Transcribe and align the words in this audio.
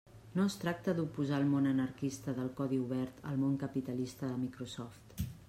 No 0.37 0.43
es 0.51 0.53
tracta 0.61 0.95
d'oposar 0.99 1.41
el 1.41 1.45
món 1.51 1.67
anarquista 1.73 2.35
del 2.39 2.49
codi 2.61 2.81
obert 2.87 3.21
al 3.33 3.39
món 3.45 3.61
capitalista 3.67 4.33
de 4.33 4.43
Microsoft. 4.49 5.19